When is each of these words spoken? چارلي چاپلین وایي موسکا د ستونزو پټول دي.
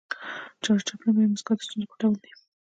چارلي 0.63 0.83
چاپلین 0.87 1.13
وایي 1.13 1.29
موسکا 1.33 1.53
د 1.55 1.59
ستونزو 1.65 1.89
پټول 1.91 2.13
دي. 2.23 2.31